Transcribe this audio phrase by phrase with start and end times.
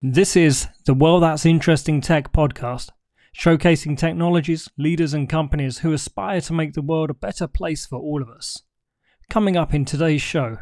[0.00, 2.90] This is the Well That's Interesting Tech podcast,
[3.36, 7.98] showcasing technologies, leaders, and companies who aspire to make the world a better place for
[7.98, 8.62] all of us.
[9.28, 10.58] Coming up in today's show.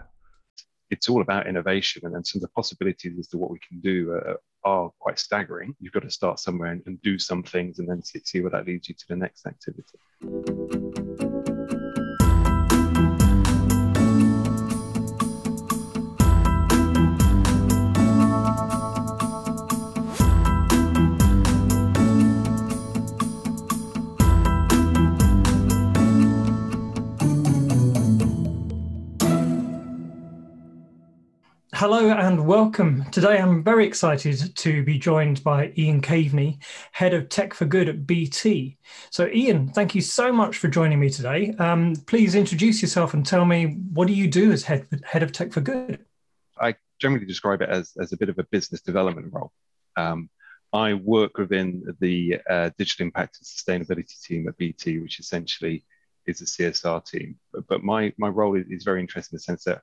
[0.88, 3.78] It's all about innovation, and then some of the possibilities as to what we can
[3.80, 5.76] do uh, are quite staggering.
[5.80, 8.52] You've got to start somewhere and, and do some things and then see, see where
[8.52, 9.98] that leads you to the next activity.
[31.78, 33.04] Hello and welcome.
[33.10, 36.58] Today I'm very excited to be joined by Ian Caveney,
[36.92, 38.78] Head of Tech for Good at BT.
[39.10, 41.54] So, Ian, thank you so much for joining me today.
[41.58, 45.32] Um, please introduce yourself and tell me what do you do as Head, head of
[45.32, 46.02] Tech for Good?
[46.58, 49.52] I generally describe it as, as a bit of a business development role.
[49.98, 50.30] Um,
[50.72, 55.84] I work within the uh, digital impact and sustainability team at BT, which essentially
[56.24, 57.36] is a CSR team.
[57.52, 59.82] But, but my, my role is, is very interesting in the sense that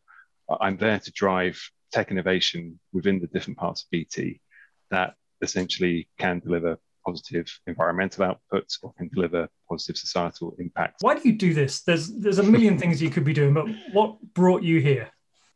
[0.59, 1.62] I'm there to drive
[1.94, 4.42] tech innovation within the different parts of BT
[4.90, 10.96] that essentially can deliver positive environmental outputs or can deliver positive societal impact.
[11.02, 11.82] Why do you do this?
[11.82, 15.10] There's there's a million things you could be doing, but what brought you here?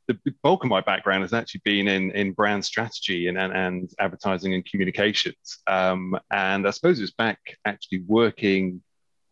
[0.08, 3.90] The bulk of my background has actually been in, in brand strategy and, and, and
[4.00, 5.58] advertising and communications.
[5.68, 8.82] Um, and I suppose it was back actually working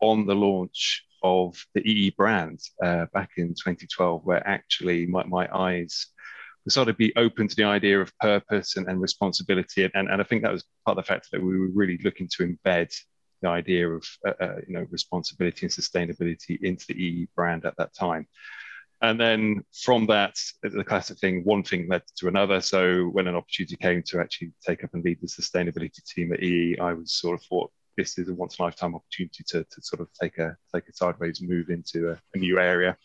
[0.02, 5.48] on the launch of the EE brand uh, back in 2012, where actually my, my
[5.56, 6.08] eyes
[6.72, 9.90] sort of be open to the idea of purpose and, and responsibility.
[9.94, 12.28] And, and I think that was part of the fact that we were really looking
[12.38, 12.94] to embed
[13.42, 17.76] the idea of uh, uh, you know responsibility and sustainability into the EE brand at
[17.78, 18.28] that time.
[19.02, 22.62] And then from that, the classic thing, one thing led to another.
[22.62, 26.42] So when an opportunity came to actually take up and lead the sustainability team at
[26.42, 29.64] EE, I was sort of thought this is a once in a lifetime opportunity to,
[29.64, 32.98] to sort of take a take a sideways move into a, a new area.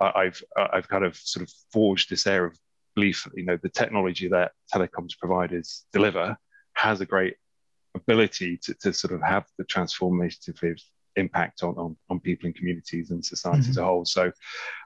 [0.00, 2.58] I've I've kind of sort of forged this air of
[2.94, 6.36] belief, you know, the technology that telecoms providers deliver
[6.74, 7.36] has a great
[7.94, 10.80] ability to, to sort of have the transformative
[11.16, 13.70] impact on, on, on people and communities and society mm-hmm.
[13.70, 14.04] as a whole.
[14.04, 14.32] So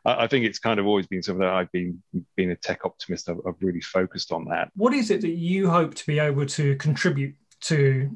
[0.05, 2.03] I, I, think it's kind of always been something that I've been
[2.37, 3.29] being a tech optimist.
[3.29, 4.71] I've, I've really focused on that.
[4.75, 8.11] What is it that you hope to be able to contribute to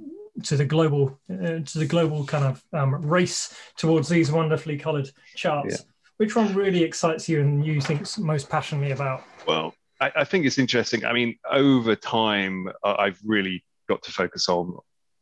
[0.45, 5.11] to the global uh, to the global kind of um, race towards these wonderfully coloured
[5.35, 5.77] charts?
[5.79, 5.87] Yeah.
[6.17, 9.25] Which one really excites you and you think most passionately about?
[9.47, 11.05] Well, I, I, think it's interesting.
[11.05, 14.77] I mean, over time, I've really got to focus on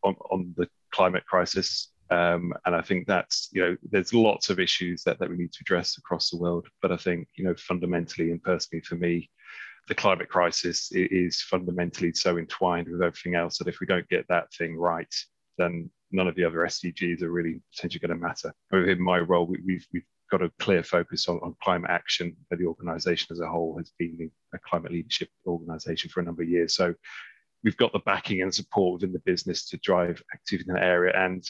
[0.05, 1.91] on, on the climate crisis.
[2.11, 5.53] Um, and I think that's, you know, there's lots of issues that, that we need
[5.53, 6.67] to address across the world.
[6.81, 9.29] But I think, you know, fundamentally and personally for me,
[9.89, 14.27] the climate crisis is fundamentally so entwined with everything else that if we don't get
[14.29, 15.13] that thing right,
[15.57, 18.53] then none of the other SDGs are really potentially going to matter.
[18.71, 22.37] Within my role, we, we've, we've got a clear focus on, on climate action.
[22.51, 26.49] The organization as a whole has been a climate leadership organization for a number of
[26.49, 26.75] years.
[26.75, 26.95] So
[27.65, 31.13] we've got the backing and support within the business to drive activity in that area.
[31.17, 31.45] And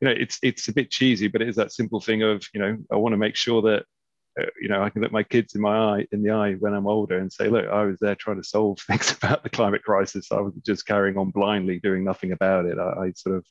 [0.00, 2.60] you know, it's it's a bit cheesy, but it is that simple thing of you
[2.60, 3.84] know, I want to make sure that
[4.40, 6.72] uh, you know I can look my kids in my eye in the eye when
[6.72, 9.82] I'm older and say, look, I was there trying to solve things about the climate
[9.82, 10.32] crisis.
[10.32, 12.78] I was just carrying on blindly, doing nothing about it.
[12.78, 13.46] I, I sort of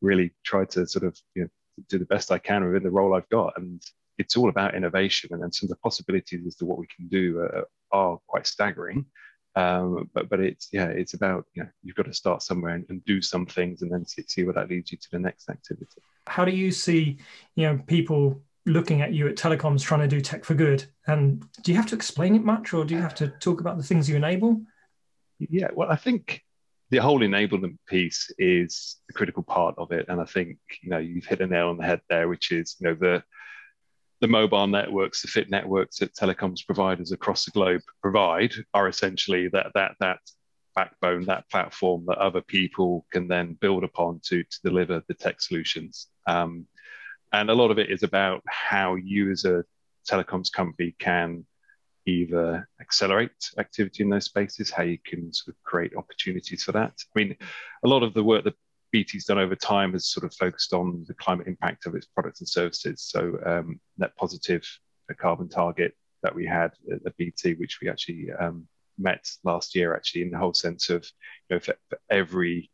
[0.00, 1.48] really tried to sort of you know
[1.88, 3.80] do the best I can within the role I've got, and
[4.18, 7.08] it's all about innovation, and, and some of the possibilities as to what we can
[7.08, 9.06] do uh, are quite staggering.
[9.56, 12.84] Um, but but it's yeah, it's about you know you've got to start somewhere and,
[12.88, 15.48] and do some things, and then see, see where that leads you to the next
[15.48, 16.02] activity.
[16.26, 17.18] How do you see
[17.54, 20.84] you know people looking at you at telecoms trying to do tech for good?
[21.06, 23.76] And do you have to explain it much, or do you have to talk about
[23.76, 24.60] the things you enable?
[25.38, 26.42] Yeah, well, I think
[26.90, 30.98] the whole enablement piece is the critical part of it, and I think you know
[30.98, 33.22] you've hit a nail on the head there, which is you know the
[34.24, 39.48] the mobile networks, the fixed networks that telecoms providers across the globe provide are essentially
[39.48, 40.16] that that that
[40.74, 45.42] backbone, that platform that other people can then build upon to, to deliver the tech
[45.42, 46.08] solutions.
[46.26, 46.66] Um,
[47.34, 49.62] and a lot of it is about how you as a
[50.10, 51.44] telecoms company can
[52.06, 56.94] either accelerate activity in those spaces, how you can sort of create opportunities for that.
[57.14, 57.36] I mean,
[57.84, 58.54] a lot of the work that
[58.94, 62.40] BT's done over time has sort of focused on the climate impact of its products
[62.40, 63.02] and services.
[63.02, 64.64] So um, net positive
[65.10, 66.70] a carbon target that we had
[67.04, 71.04] at, BT, which we actually um, met last year, actually, in the whole sense of,
[71.50, 72.70] you know, for, for every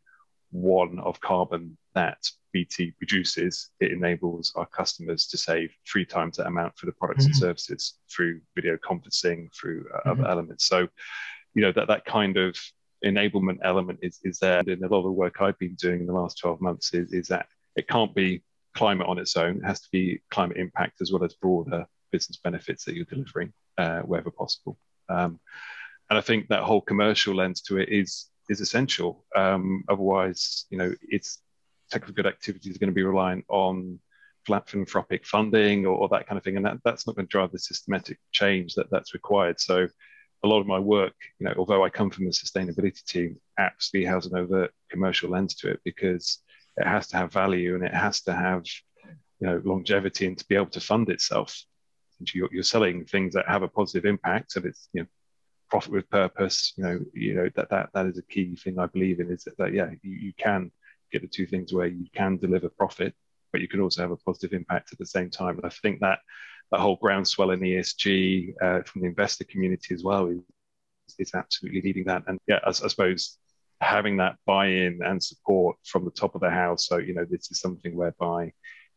[0.51, 6.45] one of carbon that BT produces, it enables our customers to save three times that
[6.45, 7.31] amount for the products mm-hmm.
[7.31, 10.21] and services through video conferencing, through uh, mm-hmm.
[10.21, 10.67] other elements.
[10.67, 10.87] So,
[11.55, 12.55] you know, that that kind of
[13.05, 14.59] enablement element is, is there.
[14.59, 17.13] And a lot of the work I've been doing in the last 12 months is,
[17.13, 18.43] is that it can't be
[18.75, 19.57] climate on its own.
[19.57, 23.53] It has to be climate impact as well as broader business benefits that you're delivering
[23.77, 24.77] uh, wherever possible.
[25.09, 25.39] Um,
[26.09, 29.25] and I think that whole commercial lens to it is is essential.
[29.35, 31.39] Um, otherwise, you know, it's
[31.89, 33.99] technical good activities are going to be reliant on
[34.45, 37.51] philanthropic funding or, or, that kind of thing, and that, that's not going to drive
[37.51, 39.59] the systematic change that that's required.
[39.59, 39.87] So,
[40.43, 44.05] a lot of my work, you know, although I come from the sustainability team, actually
[44.05, 46.39] has an overt commercial lens to it because
[46.77, 48.63] it has to have value and it has to have,
[49.39, 51.63] you know, longevity and to be able to fund itself.
[52.33, 55.07] You're, you're selling things that have a positive impact, so it's you know
[55.69, 56.73] profit with purpose.
[56.77, 59.31] You know, you know that that that is a key thing I believe in.
[59.31, 60.71] Is that, that yeah, you, you can
[61.11, 63.15] get the two things where you can deliver profit,
[63.51, 65.57] but you can also have a positive impact at the same time.
[65.57, 66.19] And I think that
[66.71, 70.39] that whole groundswell in ESG uh, from the investor community as well is,
[71.19, 72.23] is absolutely leading that.
[72.27, 73.37] And yeah, I, I suppose
[73.81, 76.87] having that buy-in and support from the top of the house.
[76.87, 78.51] So you know, this is something whereby you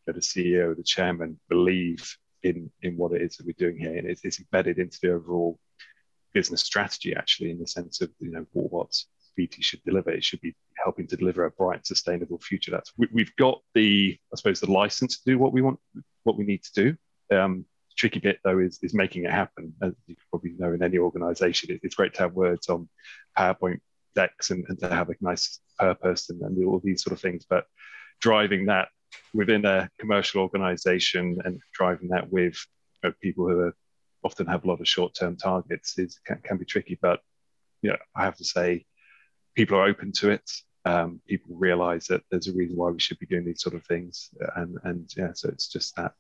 [0.07, 3.97] know, the CEO, the chairman believe in in what it is that we're doing here,
[3.97, 5.59] and it's, it's embedded into the overall
[6.33, 7.15] business strategy.
[7.17, 8.95] Actually, in the sense of you know what
[9.37, 10.11] BT should deliver.
[10.11, 12.71] It should be helping to deliver a bright, sustainable future.
[12.71, 15.79] That's we, have got the, I suppose, the license to do what we want,
[16.25, 16.97] what we need to do.
[17.33, 17.65] Um,
[17.97, 19.73] tricky bit though is, is making it happen.
[19.83, 22.89] As you probably know, in any organisation, it, it's great to have words on
[23.39, 23.81] PowerPoint
[24.15, 27.45] decks and, and to have a nice purpose and, and all these sort of things,
[27.49, 27.67] but
[28.21, 28.89] driving that
[29.33, 32.57] within a commercial organisation and driving that with
[33.03, 33.77] you know, people who are,
[34.25, 36.99] often have a lot of short-term targets is can, can be tricky.
[37.01, 37.21] But
[37.83, 38.87] you know, I have to say
[39.55, 40.51] people are open to it.
[40.87, 43.85] Um, people realize that there's a reason why we should be doing these sort of
[43.87, 46.13] things, and and yeah, so it's just that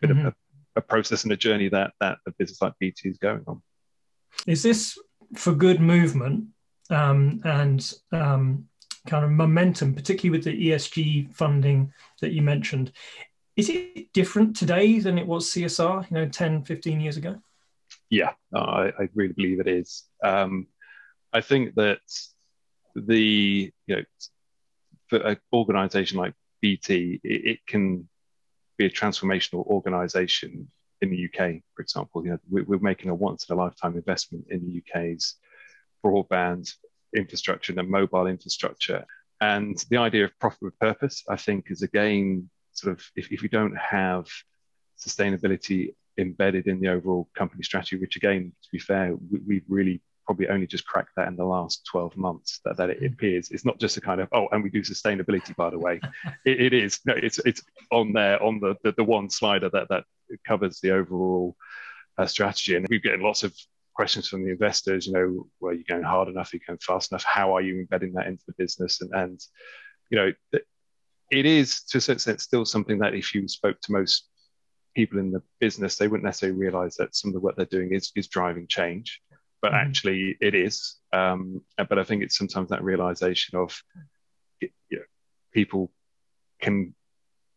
[0.00, 0.26] bit mm-hmm.
[0.26, 0.34] of
[0.76, 3.62] a, process and a journey that that a business like BT is going on.
[4.46, 4.98] Is this
[5.34, 6.46] for good movement
[6.90, 8.68] um, and um,
[9.06, 12.92] kind of momentum, particularly with the ESG funding that you mentioned?
[13.56, 17.40] Is it different today than it was CSR, you know, 10, 15 years ago?
[18.10, 20.04] Yeah, I, I really believe it is.
[20.22, 20.68] Um,
[21.32, 22.00] I think that
[22.94, 24.02] the you know
[25.08, 28.08] for an organization like BT, it, it, can
[28.78, 30.68] be a transformational organization
[31.00, 32.24] in the UK, for example.
[32.24, 35.36] You know, we, we're making a once in a lifetime investment in the UK's
[36.04, 36.72] broadband
[37.14, 39.04] infrastructure and mobile infrastructure.
[39.40, 43.42] And the idea of profit with purpose, I think, is again sort of if, if
[43.42, 44.26] we don't have
[44.98, 50.00] sustainability embedded in the overall company strategy, which again, to be fair, we, we've really
[50.28, 53.10] probably only just cracked that in the last 12 months that, that it mm.
[53.10, 53.50] appears.
[53.50, 56.02] It's not just a kind of oh and we do sustainability by the way.
[56.44, 57.00] It, it is.
[57.06, 60.04] No it's it's on there on the the, the one slider that that
[60.46, 61.56] covers the overall
[62.18, 62.76] uh, strategy.
[62.76, 63.54] And we're getting lots of
[63.94, 66.52] questions from the investors you know were you're going hard enough?
[66.52, 67.24] Are you going fast enough?
[67.24, 69.00] How are you embedding that into the business?
[69.00, 69.40] And and
[70.10, 70.32] you know
[71.30, 74.28] it is to a certain extent still something that if you spoke to most
[74.94, 77.94] people in the business they wouldn't necessarily realize that some of the work they're doing
[77.94, 79.22] is is driving change
[79.60, 79.88] but mm-hmm.
[79.88, 80.96] actually it is.
[81.12, 83.80] Um, but I think it's sometimes that realization of
[84.60, 84.98] you know,
[85.52, 85.92] people
[86.60, 86.94] can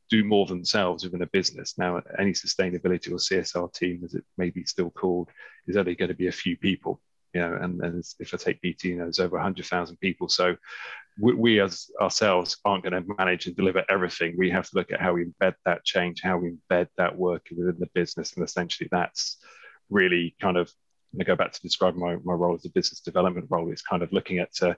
[0.10, 1.78] do more themselves within a business.
[1.78, 5.30] Now, any sustainability or CSR team, as it may be still called,
[5.68, 7.02] is only going to be a few people.
[7.34, 10.28] You know, and, and if I take BT, you know, there's over 100,000 people.
[10.28, 10.58] So
[11.18, 14.36] we, we, as ourselves aren't going to manage and deliver everything.
[14.38, 17.48] We have to look at how we embed that change, how we embed that work
[17.56, 18.34] within the business.
[18.34, 19.38] And essentially that's
[19.90, 20.70] really kind of
[21.20, 24.04] I go back to describe my, my role as a business development role, is kind
[24.04, 24.74] of looking at uh,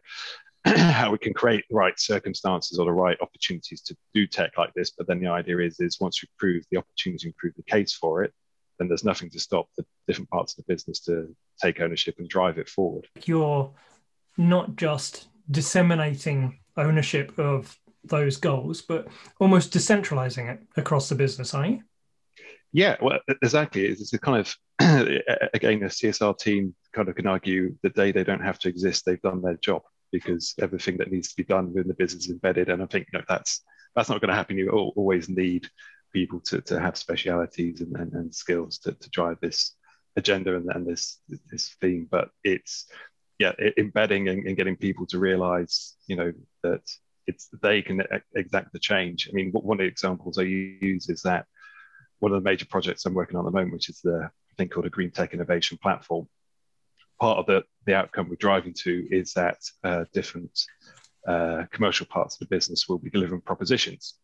[0.65, 4.73] how we can create the right circumstances or the right opportunities to do tech like
[4.73, 4.91] this.
[4.91, 7.93] But then the idea is, is once you prove the opportunity and prove the case
[7.93, 8.33] for it,
[8.79, 12.27] then there's nothing to stop the different parts of the business to take ownership and
[12.27, 13.07] drive it forward.
[13.25, 13.71] You're
[14.37, 19.07] not just disseminating ownership of those goals, but
[19.39, 21.83] almost decentralizing it across the business, are you?
[22.73, 23.85] Yeah, well, exactly.
[23.85, 24.55] It's a kind of
[25.53, 29.05] again a CSR team kind of can argue the day they don't have to exist,
[29.05, 32.31] they've done their job because everything that needs to be done within the business is
[32.31, 32.69] embedded.
[32.69, 33.61] And I think you know, that's
[33.95, 34.57] that's not going to happen.
[34.57, 35.67] You always need
[36.11, 39.75] people to, to have specialities and, and, and skills to, to drive this
[40.15, 41.19] agenda and, and this
[41.51, 42.07] this theme.
[42.09, 42.87] But it's
[43.37, 46.81] yeah, embedding and, and getting people to realize, you know, that
[47.27, 48.01] it's they can
[48.35, 49.29] exact the change.
[49.29, 51.45] I mean, one of the examples I use is that
[52.23, 54.69] one of the major projects I'm working on at the moment, which is the thing
[54.69, 56.25] called a green tech innovation platform.
[57.19, 60.57] Part of the, the outcome we're driving to is that uh, different
[61.27, 64.15] uh, commercial parts of the business will be delivering propositions.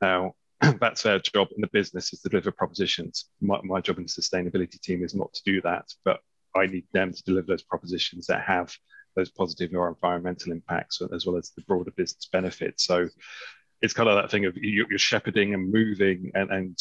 [0.00, 0.34] Now,
[0.80, 3.24] that's their job in the business is to deliver propositions.
[3.40, 6.20] My, my job in the sustainability team is not to do that, but
[6.54, 8.72] I need them to deliver those propositions that have
[9.16, 12.84] those positive or environmental impacts as well as the broader business benefits.
[12.84, 13.08] So
[13.82, 16.78] it's kind of that thing of you're shepherding and moving and, and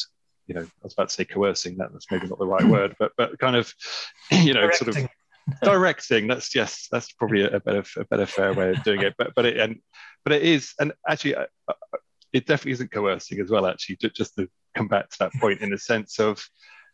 [0.50, 1.78] you know, I was about to say coercing.
[1.78, 3.72] That, that's maybe not the right word, but but kind of,
[4.32, 4.94] you know, directing.
[4.94, 5.10] sort of
[5.62, 6.28] directing.
[6.28, 9.14] That's yes, that's probably a, better a better fair way of doing it.
[9.18, 9.80] But but it and
[10.26, 11.98] but it is, and actually, uh, uh,
[12.34, 13.68] it definitely isn't coercing as well.
[13.68, 16.44] Actually, just to come back to that point in the sense of.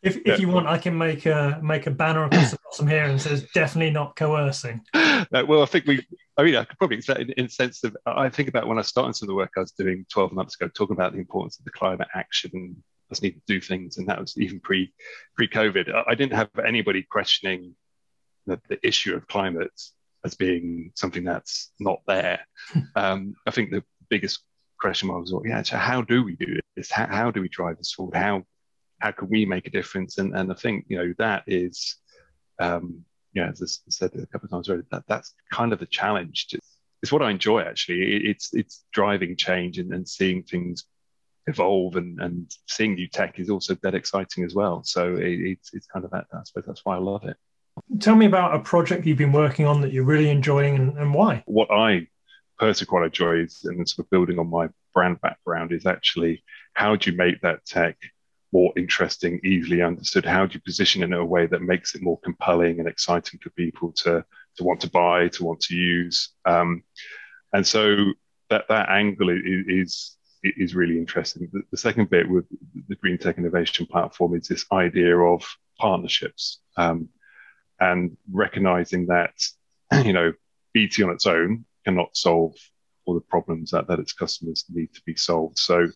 [0.04, 3.06] If, if you want, I can make a make a banner across the bottom here
[3.06, 4.82] and says definitely not coercing.
[5.32, 6.06] No, well, I think we.
[6.38, 8.82] I mean, I could probably say in, in sense of I think about when I
[8.82, 11.58] started some of the work I was doing 12 months ago, talking about the importance
[11.58, 14.92] of the climate action us need to do things, and that was even pre
[15.36, 16.04] pre COVID.
[16.08, 17.76] I didn't have anybody questioning
[18.46, 19.72] the, the issue of climate
[20.24, 22.40] as being something that's not there.
[22.96, 24.42] um, I think the biggest
[24.80, 26.92] question mark was, well, yeah, so how do we do this?
[26.92, 28.16] How, how do we drive this forward?
[28.16, 28.44] How
[29.00, 30.18] how can we make a difference?
[30.18, 31.98] And and I think you know that is,
[32.60, 35.86] um, yeah, as I said a couple of times already, that that's kind of the
[35.86, 36.48] challenge.
[36.54, 38.26] It's, it's what I enjoy actually.
[38.30, 40.86] It's it's driving change and, and seeing things
[41.48, 44.84] evolve and, and seeing new tech is also dead exciting as well.
[44.84, 47.38] So it, it's, it's kind of that, I suppose that's why I love it.
[48.00, 51.14] Tell me about a project you've been working on that you're really enjoying and, and
[51.14, 51.44] why.
[51.46, 52.08] What I
[52.58, 56.96] personally quite enjoy is, and sort of building on my brand background, is actually how
[56.96, 57.98] do you make that tech
[58.54, 60.26] more interesting, easily understood?
[60.26, 63.40] How do you position it in a way that makes it more compelling and exciting
[63.44, 64.24] for people to,
[64.56, 66.30] to want to buy, to want to use?
[66.46, 66.84] Um,
[67.52, 67.98] and so
[68.50, 70.16] that, that angle is, is
[70.58, 71.50] is really interesting.
[71.52, 72.46] The, the, second bit with
[72.88, 75.44] the Green Tech Innovation Platform is this idea of
[75.80, 77.10] partnerships um,
[77.80, 79.34] and recognizing that,
[80.06, 80.34] you know,
[80.74, 82.56] BT on its own cannot solve
[83.06, 85.58] all the problems that, that its customers need to be solved.
[85.58, 85.88] So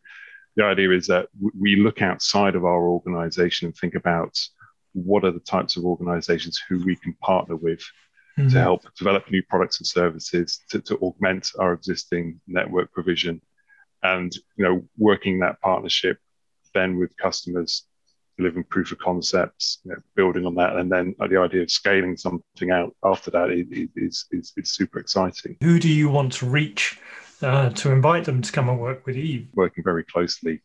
[0.55, 1.27] the idea is that
[1.59, 4.37] we look outside of our organization and think about
[4.93, 7.81] what are the types of organizations who we can partner with
[8.37, 8.49] mm-hmm.
[8.49, 13.41] to help develop new products and services to, to augment our existing network provision
[14.03, 16.17] and you know working that partnership
[16.73, 17.85] then with customers
[18.37, 20.77] delivering proof of concepts you know, building on that.
[20.77, 25.57] And then the idea of scaling something out after that is is, is super exciting.
[25.61, 26.99] Who do you want to reach
[27.41, 30.61] uh, to invite them to come and work with you working very closely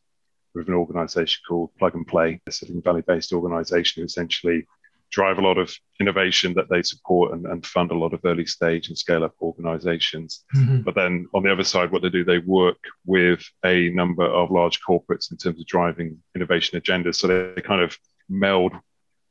[0.54, 2.40] with an organization called plug and play.
[2.46, 4.66] A silicon valley based organization who essentially
[5.14, 8.44] drive a lot of innovation that they support and, and fund a lot of early
[8.44, 10.44] stage and scale up organizations.
[10.56, 10.80] Mm-hmm.
[10.80, 14.50] But then on the other side, what they do, they work with a number of
[14.50, 17.16] large corporates in terms of driving innovation agendas.
[17.16, 17.96] So they kind of
[18.28, 18.72] meld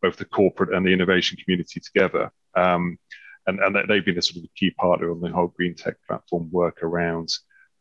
[0.01, 2.31] both the corporate and the innovation community together.
[2.55, 2.97] Um,
[3.45, 5.95] and, and they've been a sort of a key partner on the whole green tech
[6.07, 7.29] platform work around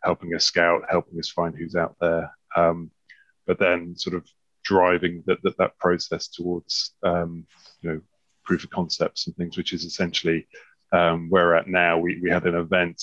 [0.02, 2.32] helping us scout, helping us find who's out there.
[2.56, 2.90] Um,
[3.46, 4.26] but then sort of
[4.64, 7.46] driving that that, that process towards um,
[7.80, 8.00] you know
[8.44, 10.46] proof of concepts and things, which is essentially
[10.92, 11.98] um, where we're at now.
[11.98, 13.02] We, we had an event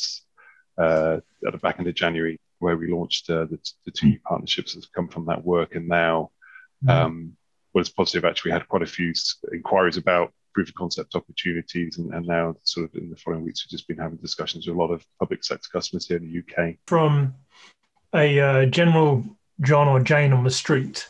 [0.78, 4.20] uh, at the back end of January where we launched uh, the, the two new
[4.26, 6.32] partnerships that have come from that work, and now
[6.84, 6.90] mm-hmm.
[6.90, 7.38] um,
[7.74, 8.26] was positive.
[8.26, 9.14] Actually, we had quite a few
[9.54, 13.66] inquiries about proof of concept opportunities, and, and now sort of in the following weeks
[13.66, 16.40] we've just been having discussions with a lot of public sector customers here in the
[16.40, 16.76] UK.
[16.88, 17.34] From
[18.14, 19.24] a uh, general
[19.62, 21.10] John or Jane on the street,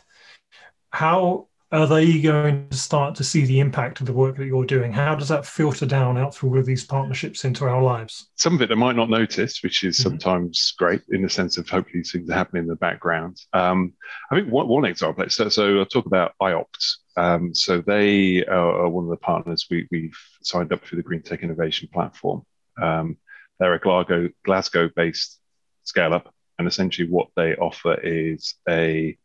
[0.90, 4.66] how are they going to start to see the impact of the work that you're
[4.66, 4.92] doing?
[4.92, 8.28] How does that filter down out through all of these partnerships into our lives?
[8.34, 10.10] Some of it they might not notice, which is mm-hmm.
[10.10, 13.40] sometimes great in the sense of hopefully things are happening in the background.
[13.52, 13.92] Um,
[14.32, 16.96] I think one, one example, so, so I'll talk about IOPT.
[17.16, 20.10] Um, so they are one of the partners we, have
[20.42, 22.42] signed up through the Green Tech Innovation Platform.
[22.82, 23.16] Um,
[23.60, 25.38] they're a Glasgow, Glasgow-based
[25.84, 29.16] scale-up, and essentially what they offer is a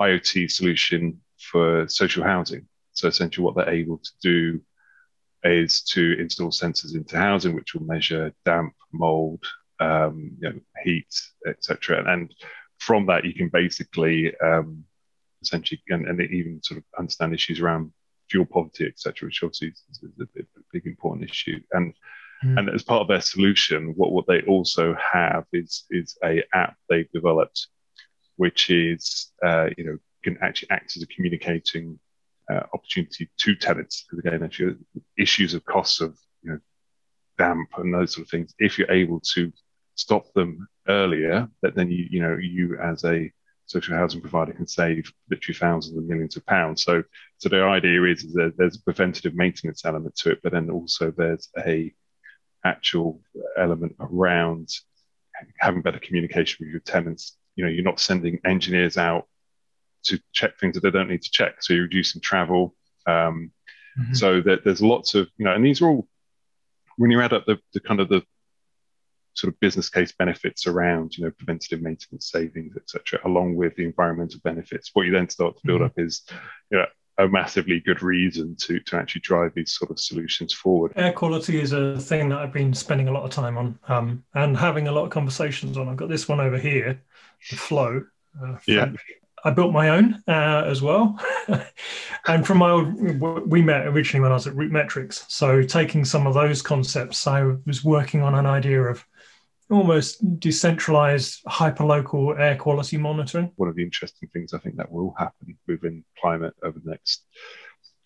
[0.00, 2.66] IoT solution for social housing.
[2.92, 4.60] So essentially, what they're able to do
[5.44, 9.44] is to install sensors into housing, which will measure damp, mold,
[9.80, 11.14] um, you know, heat,
[11.46, 12.04] etc.
[12.12, 12.34] And
[12.78, 14.84] from that, you can basically um,
[15.42, 17.92] essentially and, and, even sort of understand issues around
[18.30, 21.60] fuel poverty, etc., which obviously is, is a, big, big important issue.
[21.72, 21.94] And
[22.44, 22.58] mm.
[22.58, 26.76] and as part of their solution, what what they also have is is a app
[26.88, 27.68] they've developed,
[28.38, 31.98] which is uh, you know can actually act as a communicating
[32.50, 34.04] uh, opportunity to tenants.
[34.04, 34.78] Because again, if you
[35.18, 36.58] issues of costs of you know
[37.36, 39.52] damp and those sort of things, if you're able to
[39.94, 43.30] stop them earlier, that then you you know you as a
[43.66, 46.82] social housing provider can save literally thousands and millions of pounds.
[46.84, 47.02] So
[47.36, 50.70] so the idea is, is that there's a preventative maintenance element to it, but then
[50.70, 51.92] also there's a
[52.64, 53.20] actual
[53.56, 54.68] element around
[55.58, 57.37] having better communication with your tenants.
[57.58, 59.26] You know, you're not sending engineers out
[60.04, 61.56] to check things that they don't need to check.
[61.60, 62.74] So you're reducing travel.
[63.06, 63.50] Um,
[63.98, 64.14] mm-hmm.
[64.14, 66.08] So that there's lots of, you know, and these are all
[66.96, 68.22] when you add up the, the kind of the
[69.34, 73.84] sort of business case benefits around you know preventative maintenance savings etc along with the
[73.84, 75.86] environmental benefits what you then start to build mm-hmm.
[75.86, 76.24] up is
[76.72, 76.86] you know
[77.18, 80.92] a massively good reason to to actually drive these sort of solutions forward.
[80.96, 84.24] Air quality is a thing that I've been spending a lot of time on um,
[84.34, 85.88] and having a lot of conversations on.
[85.88, 87.02] I've got this one over here,
[87.50, 88.04] the Flow.
[88.40, 88.92] Uh, yeah.
[89.44, 91.16] I built my own uh, as well,
[92.26, 92.92] and from my old,
[93.48, 95.30] we met originally when I was at RootMetrics.
[95.30, 99.04] So taking some of those concepts, I was working on an idea of
[99.70, 103.52] almost decentralized hyperlocal air quality monitoring.
[103.56, 107.24] One of the interesting things I think that will happen within climate over the next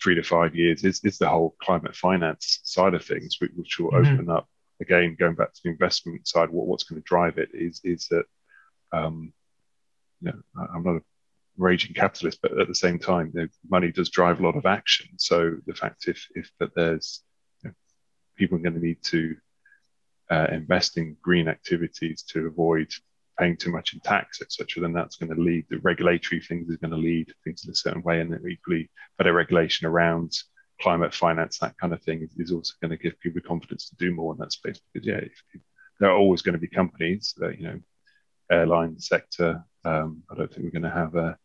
[0.03, 3.79] three to five years is, is the whole climate finance side of things, which, which
[3.79, 4.15] will mm-hmm.
[4.15, 4.49] open up
[4.83, 8.09] again, going back to the investment side, what, what's going to drive it is is
[8.09, 8.25] that
[8.93, 9.33] um,
[10.21, 11.03] you know, I'm not a
[11.57, 14.67] raging capitalist, but at the same time, you know, money does drive a lot of
[14.67, 15.09] action.
[15.17, 17.23] So the fact if if that there's
[17.63, 17.75] you know,
[18.37, 19.37] people are going to need to
[20.33, 22.89] uh, invest in green activities to avoid
[23.39, 26.79] paying too much in tax, etc., then that's going to lead the regulatory things is
[26.79, 30.33] going to lead things in a certain way, and then equally better regulation around
[30.81, 34.15] climate finance, that kind of thing, is also going to give people confidence to do
[34.15, 34.81] more in that space.
[34.93, 35.61] Because yeah, if, if,
[36.01, 37.81] there are always going to be companies that you know,
[38.51, 39.63] airline sector.
[39.85, 41.37] Um, I don't think we're going to have a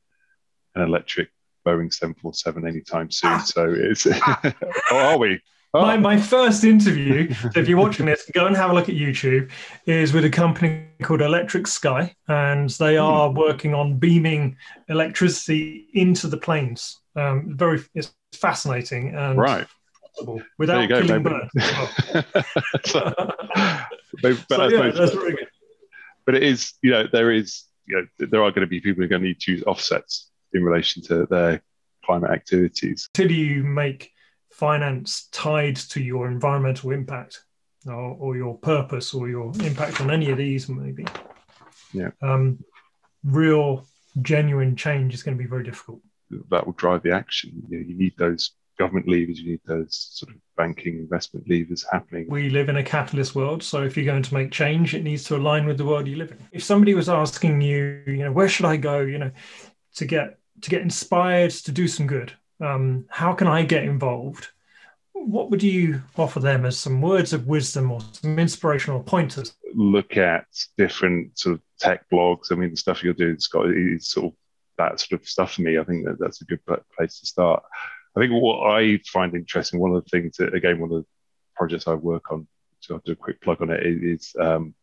[0.76, 1.30] an electric
[1.66, 3.40] Boeing 747 anytime soon.
[3.42, 4.06] So it's,
[4.92, 5.42] or are we?
[5.74, 5.82] Oh.
[5.82, 8.96] My, my first interview, so if you're watching this, go and have a look at
[8.96, 9.52] YouTube,
[9.86, 13.04] is with a company called Electric Sky, and they hmm.
[13.04, 14.58] are working on beaming
[14.88, 17.00] electricity into the planes.
[17.16, 19.68] Um, very, it's fascinating and right
[20.58, 21.50] without go, killing birds.
[22.86, 23.14] so,
[24.22, 25.48] but, so, yeah, that's very good.
[26.26, 28.98] But it is, you know, there is, you know, there are going to be people
[28.98, 31.62] who are going to need to use offsets in relation to their
[32.04, 33.10] climate activities.
[33.16, 34.12] Until you make
[34.58, 37.44] finance tied to your environmental impact
[37.86, 41.06] or, or your purpose or your impact on any of these, maybe.
[41.94, 42.10] Yeah.
[42.24, 42.64] Um,
[43.24, 43.86] real,
[44.22, 46.02] genuine change is going to be very difficult.
[46.50, 47.52] That will drive the action.
[47.70, 51.86] You, know, you need those government levers, you need those sort of banking investment levers
[51.92, 52.26] happening.
[52.28, 55.24] We live in a capitalist world, so if you're going to make change, it needs
[55.26, 56.40] to align with the world you live in.
[56.52, 59.32] If somebody was asking you, you know, where should I go, you know,
[59.96, 64.50] to get to get inspired to do some good, um, how can I get involved?
[65.14, 69.54] What would you offer them as some words of wisdom or some inspirational pointers?
[69.74, 70.46] Look at
[70.78, 72.52] different sort of tech blogs.
[72.52, 74.34] I mean, the stuff you're doing, Scott, is sort of
[74.78, 75.80] that sort of stuff for me.
[75.80, 77.64] I think that that's a good place to start.
[78.16, 81.06] I think what I find interesting, one of the things that, again, one of the
[81.56, 82.48] projects I work on,
[82.80, 84.74] so I'll do a quick plug on it, is um,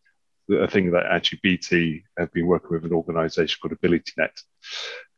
[0.50, 4.30] a thing that actually BT have been working with an organization called AbilityNet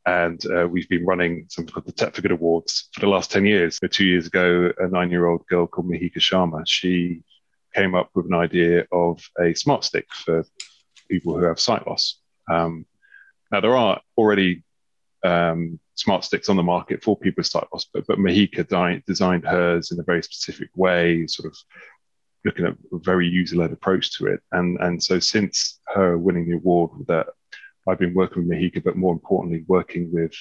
[0.06, 3.32] and uh, we've been running something called the Tech for Good Awards for the last
[3.32, 3.78] 10 years.
[3.78, 7.22] So two years ago, a nine year old girl called Mahika Sharma, she
[7.74, 10.44] came up with an idea of a smart stick for
[11.10, 12.20] people who have sight loss.
[12.48, 12.86] Um,
[13.50, 14.62] now, there are already
[15.24, 19.02] um, smart sticks on the market for people with sight loss, but, but Mahika di-
[19.08, 21.58] designed hers in a very specific way, sort of
[22.44, 24.40] looking at a very user led approach to it.
[24.52, 27.26] And, and so, since her winning the award with that
[27.88, 30.32] I've been working with Mahika, but more importantly, working with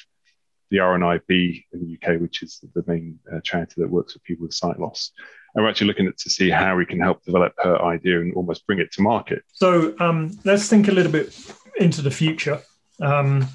[0.72, 4.46] the RNIB in the UK, which is the main uh, charity that works with people
[4.46, 5.12] with sight loss.
[5.54, 8.34] And we're actually looking at to see how we can help develop her idea and
[8.34, 9.44] almost bring it to market.
[9.54, 11.40] So um, let's think a little bit
[11.78, 12.62] into the future.
[13.00, 13.48] Um,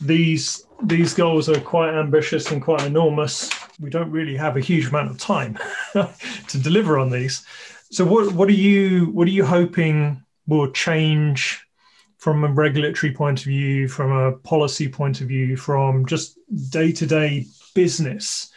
[0.00, 3.50] these these goals are quite ambitious and quite enormous.
[3.80, 5.58] We don't really have a huge amount of time
[5.92, 7.44] to deliver on these.
[7.90, 11.64] So what what are you what are you hoping will change
[12.24, 16.38] from a regulatory point of view, from a policy point of view, from just
[16.70, 18.50] day to day business,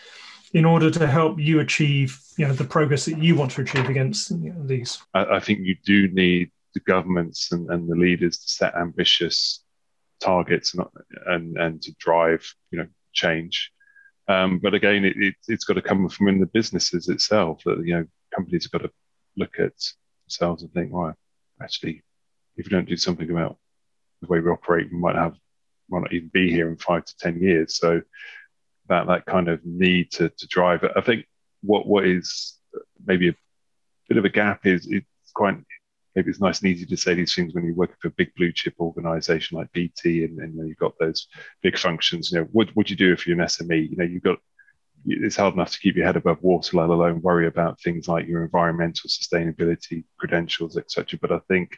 [0.53, 3.89] in order to help you achieve you know the progress that you want to achieve
[3.89, 4.97] against you know, these?
[5.13, 9.65] I, I, think you do need the governments and, and the leaders to set ambitious
[10.21, 10.85] targets and
[11.25, 13.73] and, and to drive you know change.
[14.29, 17.63] Um, but again, it, it, has got to come from in the businesses itself.
[17.65, 18.93] That you know companies have got to
[19.35, 19.73] look at
[20.25, 21.13] themselves and think, well,
[21.61, 22.01] actually,
[22.57, 23.57] if we don't do something about
[24.21, 25.35] the way we operate, we might have
[25.89, 27.77] might not even be here in five to ten years.
[27.77, 28.01] So
[28.89, 30.91] that that kind of need to to drive it.
[30.95, 31.25] I think
[31.61, 32.57] what what is
[33.05, 33.35] maybe a
[34.09, 35.57] bit of a gap is it's quite
[36.15, 38.33] maybe it's nice and easy to say these things when you're working for a big
[38.35, 41.27] blue chip organization like BT and, and you've got those
[41.61, 42.31] big functions.
[42.31, 43.91] You know, what would you do if you're an SME?
[43.91, 44.39] You know, you've got
[45.05, 48.27] it's hard enough to keep your head above water, let alone worry about things like
[48.27, 51.19] your environmental sustainability credentials, etc.
[51.21, 51.77] But I think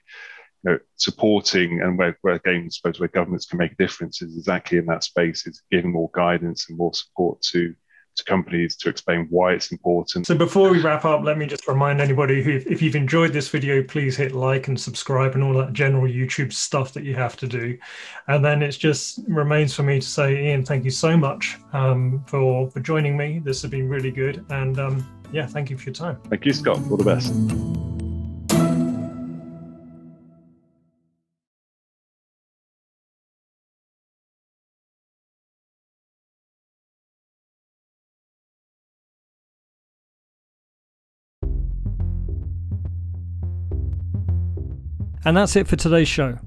[0.63, 4.21] you know, supporting and where, where again, I suppose where governments can make a difference
[4.21, 7.73] is exactly in that space is giving more guidance and more support to
[8.19, 10.27] to companies to explain why it's important.
[10.27, 13.49] So before we wrap up, let me just remind anybody who, if you've enjoyed this
[13.49, 17.35] video, please hit like and subscribe and all that general YouTube stuff that you have
[17.37, 17.77] to do.
[18.27, 22.23] And then it just remains for me to say, Ian, thank you so much um,
[22.27, 23.39] for for joining me.
[23.39, 26.17] This has been really good, and um, yeah, thank you for your time.
[26.29, 26.79] Thank you, Scott.
[26.89, 27.98] All the best.
[45.25, 46.39] And that's it for today's show.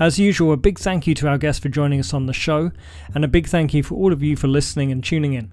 [0.00, 2.70] As usual, a big thank you to our guests for joining us on the show,
[3.14, 5.52] and a big thank you for all of you for listening and tuning in.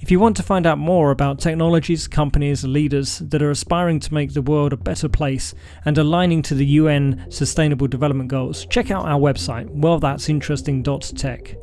[0.00, 4.14] If you want to find out more about technologies, companies, leaders that are aspiring to
[4.14, 8.90] make the world a better place and aligning to the UN Sustainable Development Goals, check
[8.90, 11.54] out our website, wellthat'sinteresting.tech.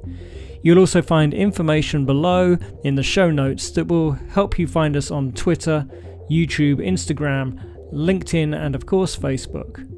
[0.62, 5.10] You'll also find information below in the show notes that will help you find us
[5.10, 5.88] on Twitter,
[6.30, 7.60] YouTube, Instagram,
[7.92, 9.97] LinkedIn, and of course, Facebook.